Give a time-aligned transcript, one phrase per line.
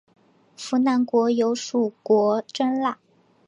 [0.57, 2.97] 扶南国有属国真腊。